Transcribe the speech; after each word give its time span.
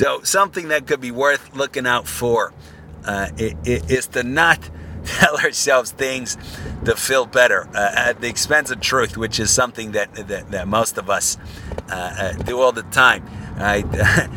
So 0.00 0.22
something 0.22 0.68
that 0.68 0.86
could 0.86 1.02
be 1.02 1.10
worth 1.10 1.54
looking 1.54 1.86
out 1.86 2.08
for 2.08 2.54
uh, 3.04 3.28
is 3.36 4.06
to 4.06 4.22
not 4.22 4.70
tell 5.04 5.36
ourselves 5.36 5.90
things 5.90 6.38
to 6.86 6.96
feel 6.96 7.26
better 7.26 7.68
uh, 7.74 7.92
at 7.94 8.22
the 8.22 8.28
expense 8.28 8.70
of 8.70 8.80
truth, 8.80 9.18
which 9.18 9.38
is 9.38 9.50
something 9.50 9.92
that 9.92 10.14
that, 10.14 10.52
that 10.52 10.68
most 10.68 10.96
of 10.96 11.10
us 11.10 11.36
uh, 11.90 11.92
uh 11.92 12.32
do 12.44 12.60
all 12.60 12.72
the 12.72 12.84
time. 12.84 13.28
Right? 13.58 13.84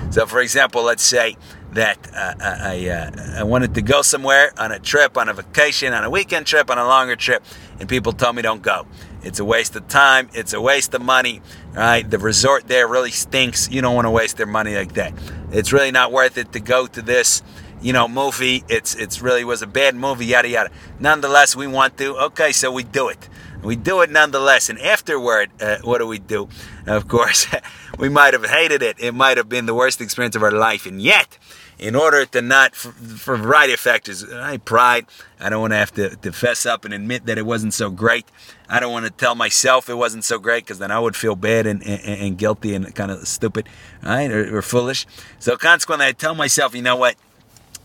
so, 0.10 0.26
for 0.26 0.40
example, 0.40 0.82
let's 0.82 1.04
say 1.04 1.36
that 1.70 1.98
uh, 2.12 2.34
I, 2.40 2.88
uh, 2.88 3.38
I 3.38 3.44
wanted 3.44 3.74
to 3.74 3.82
go 3.82 4.02
somewhere 4.02 4.52
on 4.58 4.72
a 4.72 4.80
trip, 4.80 5.16
on 5.16 5.28
a 5.28 5.34
vacation, 5.34 5.92
on 5.92 6.02
a 6.02 6.10
weekend 6.10 6.46
trip, 6.46 6.68
on 6.68 6.78
a 6.78 6.84
longer 6.84 7.14
trip, 7.14 7.44
and 7.78 7.88
people 7.88 8.12
told 8.12 8.34
me 8.34 8.42
don't 8.42 8.62
go. 8.62 8.88
It's 9.24 9.40
a 9.40 9.44
waste 9.44 9.74
of 9.76 9.88
time. 9.88 10.28
It's 10.34 10.52
a 10.52 10.60
waste 10.60 10.94
of 10.94 11.02
money. 11.02 11.40
Right? 11.72 12.08
The 12.08 12.18
resort 12.18 12.68
there 12.68 12.86
really 12.86 13.10
stinks. 13.10 13.70
You 13.70 13.80
don't 13.80 13.94
want 13.94 14.06
to 14.06 14.10
waste 14.10 14.36
their 14.36 14.46
money 14.46 14.76
like 14.76 14.94
that. 14.94 15.14
It's 15.50 15.72
really 15.72 15.90
not 15.90 16.12
worth 16.12 16.38
it 16.38 16.52
to 16.52 16.60
go 16.60 16.86
to 16.86 17.02
this 17.02 17.42
you 17.84 17.92
know, 17.92 18.08
movie. 18.08 18.64
It's 18.68 18.94
it's 18.94 19.20
really 19.20 19.44
was 19.44 19.60
a 19.60 19.66
bad 19.66 19.94
movie, 19.94 20.24
yada 20.24 20.48
yada. 20.48 20.70
Nonetheless, 20.98 21.54
we 21.54 21.66
want 21.66 21.98
to. 21.98 22.16
Okay, 22.16 22.50
so 22.50 22.72
we 22.72 22.82
do 22.82 23.08
it. 23.10 23.28
We 23.64 23.76
do 23.76 24.02
it 24.02 24.10
nonetheless. 24.10 24.68
And 24.68 24.78
afterward, 24.78 25.50
uh, 25.60 25.78
what 25.82 25.98
do 25.98 26.06
we 26.06 26.18
do? 26.18 26.48
Of 26.86 27.08
course, 27.08 27.46
we 27.98 28.08
might 28.08 28.34
have 28.34 28.44
hated 28.44 28.82
it. 28.82 29.00
It 29.00 29.12
might 29.12 29.38
have 29.38 29.48
been 29.48 29.66
the 29.66 29.74
worst 29.74 30.00
experience 30.00 30.36
of 30.36 30.42
our 30.42 30.52
life. 30.52 30.84
And 30.86 31.00
yet, 31.00 31.38
in 31.78 31.96
order 31.96 32.24
to 32.26 32.42
not, 32.42 32.74
for, 32.74 33.34
a 33.34 33.38
variety 33.38 33.72
of 33.72 33.80
factors, 33.80 34.24
I 34.30 34.58
pride. 34.58 35.06
I 35.40 35.48
don't 35.48 35.60
want 35.60 35.72
to 35.72 35.78
have 35.78 35.92
to, 35.94 36.10
to 36.16 36.32
fess 36.32 36.66
up 36.66 36.84
and 36.84 36.94
admit 36.94 37.26
that 37.26 37.38
it 37.38 37.46
wasn't 37.46 37.74
so 37.74 37.90
great. 37.90 38.26
I 38.68 38.80
don't 38.80 38.92
want 38.92 39.06
to 39.06 39.10
tell 39.10 39.34
myself 39.34 39.88
it 39.88 39.94
wasn't 39.94 40.24
so 40.24 40.38
great 40.38 40.64
because 40.64 40.78
then 40.78 40.90
I 40.90 41.00
would 41.00 41.16
feel 41.16 41.34
bad 41.34 41.66
and, 41.66 41.82
and, 41.82 42.00
and, 42.02 42.38
guilty 42.38 42.74
and 42.74 42.94
kind 42.94 43.10
of 43.10 43.26
stupid, 43.26 43.68
right, 44.02 44.30
or, 44.30 44.58
or 44.58 44.62
foolish. 44.62 45.06
So 45.38 45.56
consequently, 45.56 46.06
I 46.06 46.12
tell 46.12 46.34
myself, 46.34 46.74
you 46.74 46.82
know 46.82 46.96
what? 46.96 47.16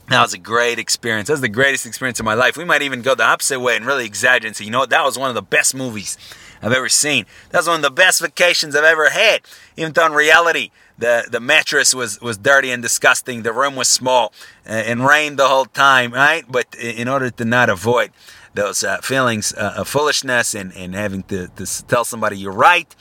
That 0.09 0.23
was 0.23 0.33
a 0.33 0.39
great 0.39 0.79
experience. 0.79 1.27
That 1.27 1.33
was 1.33 1.41
the 1.41 1.49
greatest 1.49 1.85
experience 1.85 2.19
of 2.19 2.25
my 2.25 2.33
life. 2.33 2.57
We 2.57 2.65
might 2.65 2.81
even 2.81 3.03
go 3.03 3.13
the 3.13 3.23
opposite 3.23 3.59
way 3.59 3.75
and 3.75 3.85
really 3.85 4.05
exaggerate 4.05 4.45
and 4.45 4.55
say, 4.55 4.65
you 4.65 4.71
know 4.71 4.79
what, 4.79 4.89
that 4.89 5.05
was 5.05 5.19
one 5.19 5.29
of 5.29 5.35
the 5.35 5.43
best 5.43 5.75
movies 5.75 6.17
I've 6.63 6.73
ever 6.73 6.89
seen. 6.89 7.25
That 7.51 7.59
was 7.59 7.67
one 7.67 7.77
of 7.77 7.81
the 7.83 7.91
best 7.91 8.19
vacations 8.19 8.75
I've 8.75 8.83
ever 8.83 9.11
had. 9.11 9.41
Even 9.77 9.93
though 9.93 10.07
in 10.07 10.13
reality, 10.13 10.71
the, 10.97 11.27
the 11.29 11.39
mattress 11.39 11.93
was, 11.93 12.19
was 12.21 12.39
dirty 12.39 12.71
and 12.71 12.81
disgusting, 12.81 13.43
the 13.43 13.53
room 13.53 13.75
was 13.75 13.87
small, 13.87 14.33
uh, 14.67 14.71
and 14.71 15.05
rained 15.05 15.37
the 15.37 15.47
whole 15.47 15.65
time, 15.65 16.11
right? 16.11 16.43
But 16.49 16.73
in 16.75 17.07
order 17.07 17.29
to 17.29 17.45
not 17.45 17.69
avoid 17.69 18.09
those 18.55 18.83
uh, 18.83 18.97
feelings 19.01 19.53
uh, 19.53 19.75
of 19.77 19.87
foolishness 19.87 20.55
and, 20.55 20.73
and 20.73 20.95
having 20.95 21.21
to, 21.23 21.49
to 21.49 21.85
tell 21.85 22.03
somebody 22.03 22.37
you're 22.37 22.51
right, 22.51 22.93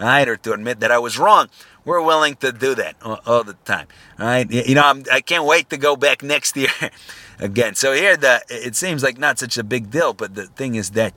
right, 0.00 0.28
or 0.28 0.36
to 0.38 0.52
admit 0.52 0.80
that 0.80 0.90
I 0.90 0.98
was 0.98 1.16
wrong, 1.16 1.48
we're 1.86 2.02
willing 2.02 2.34
to 2.36 2.52
do 2.52 2.74
that 2.74 2.96
all, 3.02 3.20
all 3.24 3.44
the 3.44 3.54
time. 3.64 3.86
All 4.18 4.26
right, 4.26 4.50
you 4.50 4.74
know, 4.74 4.82
I'm, 4.84 5.04
I 5.10 5.22
can 5.22 5.38
not 5.38 5.46
wait 5.46 5.70
to 5.70 5.78
go 5.78 5.96
back 5.96 6.22
next 6.34 6.54
year 6.56 6.68
again. 7.38 7.74
So 7.74 7.94
here, 7.94 8.18
the 8.18 8.42
it 8.50 8.76
seems 8.76 9.02
like 9.02 9.16
not 9.16 9.38
such 9.38 9.56
a 9.56 9.64
big 9.64 9.90
deal, 9.90 10.12
but 10.12 10.34
the 10.34 10.46
thing 10.48 10.74
is 10.74 10.90
that 10.90 11.14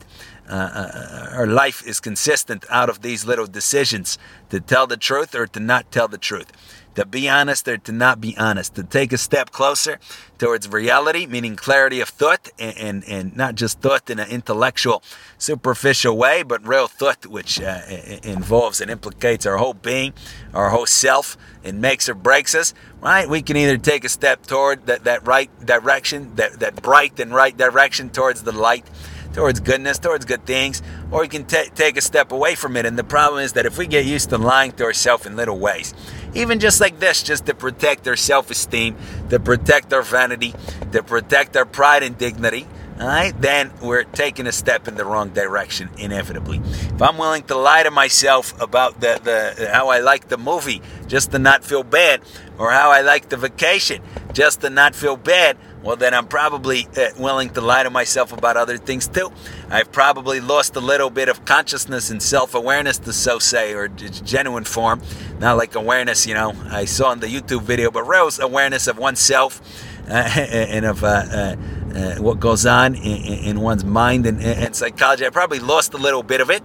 uh, 0.50 1.30
uh, 1.32 1.36
our 1.36 1.46
life 1.46 1.86
is 1.86 2.00
consistent 2.00 2.64
out 2.68 2.90
of 2.90 3.02
these 3.02 3.24
little 3.24 3.46
decisions 3.46 4.18
to 4.50 4.60
tell 4.60 4.86
the 4.86 4.96
truth 4.96 5.34
or 5.34 5.46
to 5.46 5.60
not 5.60 5.90
tell 5.92 6.08
the 6.08 6.18
truth 6.18 6.52
to 6.94 7.06
be 7.06 7.28
honest 7.28 7.68
or 7.68 7.78
to 7.78 7.92
not 7.92 8.20
be 8.20 8.36
honest, 8.36 8.74
to 8.74 8.82
take 8.82 9.12
a 9.12 9.18
step 9.18 9.50
closer 9.50 9.98
towards 10.38 10.68
reality, 10.68 11.26
meaning 11.26 11.54
clarity 11.54 12.00
of 12.00 12.08
thought, 12.08 12.48
and, 12.58 12.76
and, 12.78 13.04
and 13.04 13.36
not 13.36 13.54
just 13.54 13.80
thought 13.80 14.10
in 14.10 14.18
an 14.18 14.28
intellectual, 14.28 15.02
superficial 15.38 16.16
way, 16.16 16.42
but 16.42 16.66
real 16.66 16.88
thought, 16.88 17.26
which 17.26 17.60
uh, 17.60 17.80
involves 18.22 18.80
and 18.80 18.90
implicates 18.90 19.46
our 19.46 19.58
whole 19.58 19.74
being, 19.74 20.12
our 20.52 20.70
whole 20.70 20.86
self, 20.86 21.36
and 21.62 21.80
makes 21.80 22.08
or 22.08 22.14
breaks 22.14 22.54
us, 22.54 22.74
right? 23.00 23.28
We 23.28 23.42
can 23.42 23.56
either 23.56 23.78
take 23.78 24.04
a 24.04 24.08
step 24.08 24.46
toward 24.46 24.86
that, 24.86 25.04
that 25.04 25.26
right 25.26 25.50
direction, 25.64 26.34
that, 26.36 26.60
that 26.60 26.82
bright 26.82 27.20
and 27.20 27.32
right 27.34 27.56
direction 27.56 28.10
towards 28.10 28.42
the 28.42 28.52
light 28.52 28.86
towards 29.32 29.60
goodness, 29.60 29.98
towards 29.98 30.24
good 30.24 30.44
things, 30.44 30.82
or 31.10 31.20
we 31.20 31.28
can 31.28 31.44
t- 31.44 31.68
take 31.74 31.96
a 31.96 32.00
step 32.00 32.32
away 32.32 32.54
from 32.54 32.76
it. 32.76 32.86
And 32.86 32.98
the 32.98 33.04
problem 33.04 33.42
is 33.42 33.52
that 33.54 33.66
if 33.66 33.78
we 33.78 33.86
get 33.86 34.04
used 34.04 34.30
to 34.30 34.38
lying 34.38 34.72
to 34.72 34.84
ourselves 34.84 35.26
in 35.26 35.36
little 35.36 35.58
ways, 35.58 35.94
even 36.34 36.60
just 36.60 36.80
like 36.80 37.00
this, 37.00 37.22
just 37.22 37.46
to 37.46 37.54
protect 37.54 38.06
our 38.08 38.16
self 38.16 38.50
esteem, 38.50 38.96
to 39.30 39.40
protect 39.40 39.92
our 39.92 40.02
vanity, 40.02 40.54
to 40.92 41.02
protect 41.02 41.56
our 41.56 41.64
pride 41.64 42.02
and 42.02 42.16
dignity, 42.18 42.66
all 43.00 43.06
right, 43.06 43.32
then 43.40 43.70
we're 43.80 44.04
taking 44.04 44.46
a 44.46 44.52
step 44.52 44.86
in 44.86 44.94
the 44.94 45.06
wrong 45.06 45.30
direction 45.30 45.88
inevitably. 45.96 46.58
If 46.58 47.00
I'm 47.00 47.16
willing 47.16 47.44
to 47.44 47.56
lie 47.56 47.82
to 47.82 47.90
myself 47.90 48.60
about 48.60 49.00
the, 49.00 49.18
the 49.56 49.70
how 49.72 49.88
I 49.88 50.00
like 50.00 50.28
the 50.28 50.36
movie 50.36 50.82
just 51.06 51.30
to 51.30 51.38
not 51.38 51.64
feel 51.64 51.82
bad, 51.82 52.20
or 52.58 52.70
how 52.72 52.90
I 52.90 53.00
like 53.00 53.30
the 53.30 53.38
vacation 53.38 54.02
just 54.34 54.60
to 54.60 54.68
not 54.68 54.94
feel 54.94 55.16
bad, 55.16 55.56
well, 55.82 55.96
then 55.96 56.12
I'm 56.12 56.26
probably 56.26 56.86
uh, 56.96 57.08
willing 57.18 57.50
to 57.50 57.60
lie 57.60 57.82
to 57.82 57.90
myself 57.90 58.32
about 58.32 58.56
other 58.56 58.76
things 58.76 59.08
too. 59.08 59.32
I've 59.70 59.90
probably 59.90 60.40
lost 60.40 60.76
a 60.76 60.80
little 60.80 61.08
bit 61.08 61.28
of 61.28 61.44
consciousness 61.44 62.10
and 62.10 62.22
self 62.22 62.54
awareness, 62.54 62.98
to 62.98 63.12
so 63.12 63.38
say, 63.38 63.72
or 63.72 63.88
genuine 63.88 64.64
form. 64.64 65.00
Not 65.38 65.56
like 65.56 65.74
awareness, 65.74 66.26
you 66.26 66.34
know, 66.34 66.54
I 66.70 66.84
saw 66.84 67.12
in 67.12 67.20
the 67.20 67.28
YouTube 67.28 67.62
video, 67.62 67.90
but 67.90 68.04
real 68.04 68.28
awareness 68.40 68.86
of 68.86 68.98
oneself 68.98 69.60
uh, 70.08 70.12
and 70.36 70.84
of. 70.84 71.04
Uh, 71.04 71.06
uh, 71.08 71.56
uh, 71.90 72.14
what 72.22 72.38
goes 72.38 72.66
on 72.66 72.94
in, 72.94 73.44
in 73.44 73.60
one's 73.60 73.84
mind 73.84 74.24
and, 74.24 74.40
and, 74.40 74.76
psychology. 74.76 75.26
I 75.26 75.30
probably 75.30 75.58
lost 75.58 75.92
a 75.92 75.96
little 75.96 76.22
bit 76.22 76.40
of 76.40 76.48
it 76.48 76.62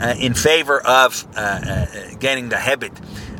uh, 0.00 0.14
in 0.18 0.32
favor 0.32 0.80
of 0.80 1.26
gaining 2.18 2.48
the 2.48 2.56
habit 2.56 2.92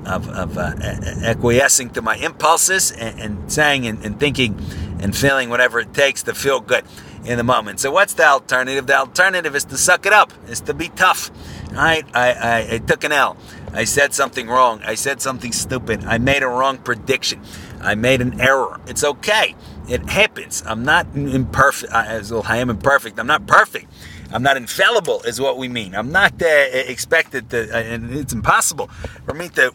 of, 0.04 0.28
of 0.28 0.58
acquiescing 0.58 1.88
to 1.90 2.02
my 2.02 2.16
impulses 2.16 2.92
and, 2.92 3.18
and 3.18 3.50
saying 3.50 3.86
and, 3.86 4.04
and 4.04 4.20
thinking 4.20 4.60
and 5.02 5.14
feeling 5.14 5.50
whatever 5.50 5.80
it 5.80 5.92
takes 5.92 6.22
to 6.22 6.34
feel 6.34 6.60
good 6.60 6.84
in 7.24 7.36
the 7.36 7.44
moment. 7.44 7.80
So 7.80 7.90
what's 7.90 8.14
the 8.14 8.26
alternative? 8.26 8.86
The 8.86 8.96
alternative 8.96 9.54
is 9.54 9.64
to 9.66 9.76
suck 9.76 10.06
it 10.06 10.12
up, 10.12 10.32
is 10.48 10.60
to 10.62 10.74
be 10.74 10.88
tough. 10.88 11.30
Right? 11.72 12.04
I, 12.14 12.32
I, 12.32 12.74
I 12.74 12.78
took 12.78 13.04
an 13.04 13.12
L. 13.12 13.36
I 13.72 13.84
said 13.84 14.14
something 14.14 14.48
wrong. 14.48 14.82
I 14.84 14.94
said 14.94 15.20
something 15.20 15.52
stupid. 15.52 16.04
I 16.04 16.18
made 16.18 16.42
a 16.42 16.48
wrong 16.48 16.78
prediction. 16.78 17.40
I 17.80 17.94
made 17.94 18.20
an 18.20 18.40
error. 18.40 18.80
It's 18.86 19.02
okay. 19.02 19.54
It 19.88 20.08
happens. 20.08 20.62
I'm 20.66 20.84
not 20.84 21.06
imperfect. 21.14 21.92
I, 21.92 22.20
I 22.44 22.56
am 22.58 22.70
imperfect. 22.70 23.18
I'm 23.18 23.26
not 23.26 23.46
perfect. 23.46 23.86
I'm 24.32 24.42
not 24.42 24.56
infallible, 24.56 25.22
is 25.22 25.40
what 25.40 25.58
we 25.58 25.68
mean. 25.68 25.94
I'm 25.94 26.10
not 26.10 26.40
uh, 26.40 26.46
expected 26.46 27.50
to, 27.50 27.74
uh, 27.74 27.78
and 27.80 28.14
it's 28.14 28.32
impossible 28.32 28.86
for 29.26 29.34
me 29.34 29.48
to, 29.50 29.72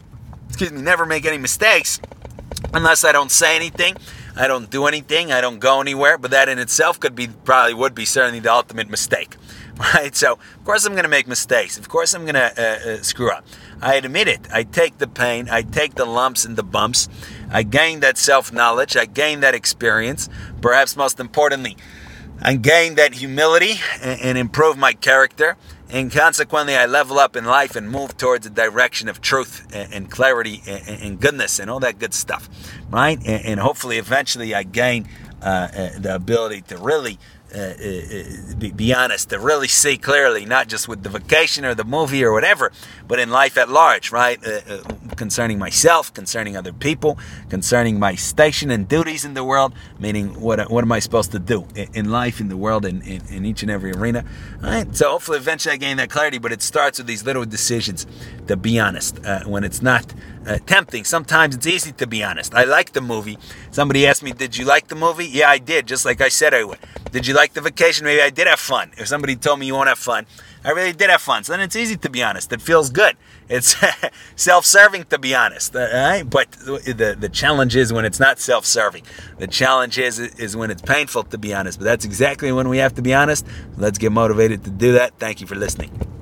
excuse 0.48 0.72
me, 0.72 0.82
never 0.82 1.06
make 1.06 1.26
any 1.26 1.38
mistakes 1.38 2.00
unless 2.74 3.04
I 3.04 3.12
don't 3.12 3.30
say 3.30 3.54
anything 3.54 3.96
I 4.36 4.46
don't 4.46 4.70
do 4.70 4.86
anything, 4.86 5.32
I 5.32 5.40
don't 5.40 5.58
go 5.58 5.80
anywhere, 5.80 6.18
but 6.18 6.30
that 6.30 6.48
in 6.48 6.58
itself 6.58 7.00
could 7.00 7.14
be 7.14 7.28
probably 7.28 7.74
would 7.74 7.94
be 7.94 8.04
certainly 8.04 8.40
the 8.40 8.52
ultimate 8.52 8.88
mistake. 8.88 9.36
Right? 9.94 10.16
So, 10.16 10.32
of 10.32 10.64
course, 10.64 10.84
I'm 10.84 10.94
going 10.94 11.04
to 11.04 11.08
make 11.08 11.28
mistakes. 11.28 11.78
Of 11.78 11.88
course, 11.88 12.12
I'm 12.12 12.22
going 12.22 12.34
to 12.34 12.50
uh, 12.60 12.94
uh, 12.94 13.02
screw 13.02 13.30
up. 13.30 13.44
I 13.80 13.94
admit 13.94 14.26
it. 14.26 14.40
I 14.52 14.64
take 14.64 14.98
the 14.98 15.06
pain, 15.06 15.48
I 15.48 15.62
take 15.62 15.94
the 15.94 16.04
lumps 16.04 16.44
and 16.44 16.56
the 16.56 16.64
bumps. 16.64 17.08
I 17.48 17.62
gain 17.62 18.00
that 18.00 18.18
self 18.18 18.52
knowledge, 18.52 18.96
I 18.96 19.04
gain 19.04 19.38
that 19.40 19.54
experience. 19.54 20.28
Perhaps 20.60 20.96
most 20.96 21.20
importantly, 21.20 21.76
I 22.42 22.56
gain 22.56 22.96
that 22.96 23.14
humility 23.14 23.74
and, 24.02 24.20
and 24.20 24.38
improve 24.38 24.76
my 24.76 24.94
character. 24.94 25.56
And 25.90 26.12
consequently, 26.12 26.76
I 26.76 26.84
level 26.84 27.18
up 27.18 27.34
in 27.34 27.44
life 27.46 27.74
and 27.74 27.90
move 27.90 28.16
towards 28.16 28.46
a 28.46 28.50
direction 28.50 29.08
of 29.08 29.22
truth 29.22 29.66
and, 29.72 30.10
clarity 30.10 30.62
and, 30.66 31.18
goodness 31.18 31.58
and 31.58 31.70
all 31.70 31.80
that 31.80 31.98
good 31.98 32.12
stuff, 32.12 32.48
right? 32.90 33.18
And, 33.18 33.44
and 33.44 33.60
hopefully, 33.60 33.96
eventually, 33.96 34.54
I 34.54 34.64
gain 34.64 35.08
uh, 35.40 35.44
uh, 35.44 35.98
the 35.98 36.14
ability 36.14 36.62
to 36.62 36.76
really 36.76 37.18
uh, 37.54 37.58
uh, 37.58 37.62
uh, 37.62 38.54
be, 38.58 38.72
be, 38.72 38.92
honest, 38.92 39.30
to 39.30 39.38
really 39.38 39.68
see 39.68 39.96
clearly, 39.96 40.44
not 40.44 40.68
just 40.68 40.86
with 40.86 41.02
the 41.02 41.08
vacation 41.08 41.64
or 41.64 41.74
the 41.74 41.84
movie 41.84 42.22
or 42.22 42.30
whatever, 42.30 42.70
but 43.06 43.18
in 43.18 43.30
life 43.30 43.56
at 43.56 43.70
large, 43.70 44.12
right? 44.12 44.38
Uh, 44.46 44.60
uh, 44.68 44.82
concerning 45.16 45.58
myself, 45.58 46.12
concerning 46.12 46.58
other 46.58 46.74
people, 46.74 47.18
concerning 47.48 47.98
my 47.98 48.14
station 48.14 48.70
and 48.70 48.86
duties 48.86 49.24
in 49.24 49.32
the 49.32 49.42
world, 49.42 49.72
meaning 49.98 50.38
what, 50.40 50.70
what 50.70 50.84
am 50.84 50.92
I 50.92 50.98
supposed 50.98 51.32
to 51.32 51.38
do 51.38 51.66
in, 51.74 51.88
in 51.94 52.10
life, 52.10 52.38
in 52.38 52.48
the 52.48 52.56
world, 52.56 52.84
in, 52.84 53.00
in, 53.00 53.22
in, 53.30 53.46
each 53.46 53.62
and 53.62 53.70
every 53.70 53.92
arena, 53.92 54.26
right? 54.60 54.94
So 54.94 55.10
hopefully 55.10 55.38
eventually 55.38 55.72
I 55.72 55.78
gain 55.78 55.96
that 55.96 56.10
clarity, 56.10 56.36
but 56.36 56.52
it 56.52 56.60
starts 56.60 56.98
with 56.98 57.06
these 57.06 57.24
little 57.24 57.46
decisions 57.46 58.06
to 58.46 58.56
be 58.58 58.78
honest 58.78 59.24
uh, 59.24 59.44
when 59.44 59.64
it's 59.64 59.80
not 59.80 60.12
tempting. 60.66 61.04
Sometimes 61.04 61.54
it's 61.54 61.66
easy 61.66 61.92
to 61.92 62.06
be 62.06 62.22
honest. 62.22 62.54
I 62.54 62.64
like 62.64 62.92
the 62.92 63.00
movie. 63.00 63.38
Somebody 63.70 64.06
asked 64.06 64.22
me, 64.22 64.32
Did 64.32 64.56
you 64.56 64.64
like 64.64 64.88
the 64.88 64.94
movie? 64.94 65.26
Yeah, 65.26 65.50
I 65.50 65.58
did, 65.58 65.86
just 65.86 66.04
like 66.04 66.20
I 66.20 66.28
said 66.28 66.54
I 66.54 66.64
would. 66.64 66.78
Did 67.10 67.26
you 67.26 67.34
like 67.34 67.54
the 67.54 67.60
vacation? 67.60 68.04
Maybe 68.04 68.20
I 68.20 68.30
did 68.30 68.46
have 68.46 68.60
fun. 68.60 68.92
If 68.96 69.08
somebody 69.08 69.36
told 69.36 69.58
me 69.58 69.66
you 69.66 69.74
won't 69.74 69.88
have 69.88 69.98
fun, 69.98 70.26
I 70.64 70.70
really 70.70 70.92
did 70.92 71.10
have 71.10 71.22
fun. 71.22 71.44
So 71.44 71.52
then 71.52 71.60
it's 71.60 71.76
easy 71.76 71.96
to 71.96 72.10
be 72.10 72.22
honest. 72.22 72.52
It 72.52 72.60
feels 72.60 72.90
good. 72.90 73.16
It's 73.48 73.76
self-serving 74.36 75.04
to 75.04 75.18
be 75.18 75.34
honest. 75.34 75.74
Uh, 75.74 75.88
right? 75.92 76.22
But 76.22 76.52
the, 76.52 77.16
the 77.18 77.28
challenge 77.28 77.76
is 77.76 77.92
when 77.92 78.04
it's 78.04 78.20
not 78.20 78.38
self-serving. 78.38 79.04
The 79.38 79.46
challenge 79.46 79.98
is 79.98 80.18
is 80.18 80.56
when 80.56 80.70
it's 80.70 80.82
painful 80.82 81.24
to 81.24 81.38
be 81.38 81.54
honest. 81.54 81.78
But 81.78 81.84
that's 81.84 82.04
exactly 82.04 82.52
when 82.52 82.68
we 82.68 82.78
have 82.78 82.94
to 82.94 83.02
be 83.02 83.14
honest. 83.14 83.46
Let's 83.76 83.98
get 83.98 84.12
motivated 84.12 84.64
to 84.64 84.70
do 84.70 84.92
that. 84.92 85.18
Thank 85.18 85.40
you 85.40 85.46
for 85.46 85.54
listening. 85.54 86.17